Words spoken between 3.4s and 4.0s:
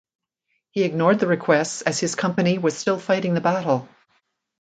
battle.